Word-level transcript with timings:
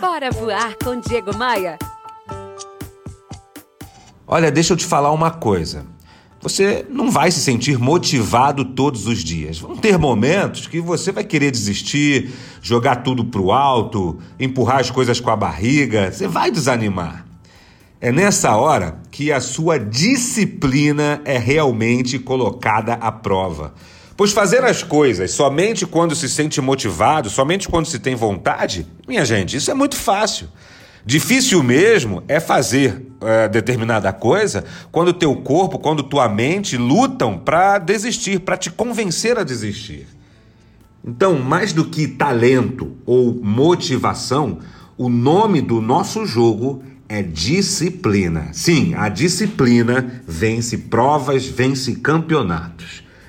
Bora 0.00 0.30
voar 0.30 0.76
com 0.84 1.00
Diego 1.00 1.34
Maia. 1.34 1.78
Olha, 4.26 4.50
deixa 4.50 4.74
eu 4.74 4.76
te 4.76 4.84
falar 4.84 5.10
uma 5.10 5.30
coisa. 5.30 5.86
Você 6.42 6.84
não 6.90 7.10
vai 7.10 7.30
se 7.30 7.40
sentir 7.40 7.78
motivado 7.78 8.62
todos 8.62 9.06
os 9.06 9.24
dias. 9.24 9.58
Vão 9.58 9.74
ter 9.74 9.98
momentos 9.98 10.66
que 10.66 10.80
você 10.80 11.10
vai 11.10 11.24
querer 11.24 11.50
desistir, 11.50 12.30
jogar 12.60 12.96
tudo 12.96 13.24
pro 13.24 13.50
alto, 13.50 14.18
empurrar 14.38 14.80
as 14.80 14.90
coisas 14.90 15.18
com 15.18 15.30
a 15.30 15.36
barriga. 15.36 16.12
Você 16.12 16.28
vai 16.28 16.50
desanimar. 16.50 17.26
É 17.98 18.12
nessa 18.12 18.54
hora 18.54 19.00
que 19.10 19.32
a 19.32 19.40
sua 19.40 19.78
disciplina 19.78 21.22
é 21.24 21.38
realmente 21.38 22.18
colocada 22.18 22.94
à 22.94 23.10
prova. 23.10 23.72
Pois 24.16 24.32
fazer 24.32 24.64
as 24.64 24.82
coisas 24.82 25.32
somente 25.32 25.86
quando 25.86 26.16
se 26.16 26.28
sente 26.28 26.60
motivado, 26.60 27.28
somente 27.28 27.68
quando 27.68 27.86
se 27.86 27.98
tem 27.98 28.14
vontade, 28.14 28.86
minha 29.06 29.24
gente, 29.24 29.56
isso 29.56 29.70
é 29.70 29.74
muito 29.74 29.96
fácil. 29.96 30.48
Difícil 31.04 31.62
mesmo 31.62 32.22
é 32.26 32.40
fazer 32.40 33.06
é, 33.20 33.48
determinada 33.48 34.12
coisa 34.12 34.64
quando 34.90 35.12
teu 35.12 35.36
corpo, 35.36 35.78
quando 35.78 36.02
tua 36.02 36.28
mente 36.28 36.76
lutam 36.76 37.38
para 37.38 37.78
desistir, 37.78 38.40
para 38.40 38.56
te 38.56 38.70
convencer 38.70 39.38
a 39.38 39.44
desistir. 39.44 40.08
Então, 41.04 41.38
mais 41.38 41.72
do 41.72 41.84
que 41.84 42.08
talento 42.08 42.96
ou 43.04 43.34
motivação, 43.34 44.58
o 44.98 45.08
nome 45.08 45.60
do 45.60 45.80
nosso 45.80 46.26
jogo 46.26 46.82
é 47.08 47.22
disciplina. 47.22 48.48
Sim, 48.52 48.94
a 48.96 49.08
disciplina 49.08 50.22
vence 50.26 50.76
provas, 50.78 51.46
vence 51.46 51.94
campeonatos. 51.96 53.05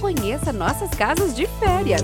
Conheça 0.00 0.50
nossas 0.50 0.88
casas 0.90 1.36
de 1.36 1.46
férias. 1.46 2.02